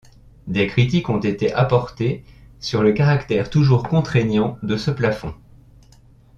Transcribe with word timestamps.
Des 0.47 0.65
critiques 0.65 1.09
ont 1.09 1.19
été 1.19 1.53
apportées 1.53 2.23
sur 2.59 2.81
le 2.81 2.91
caractère 2.91 3.51
toujours 3.51 3.83
contraignant 3.87 4.57
de 4.63 4.75
ce 4.75 4.89
plafond. 4.89 5.35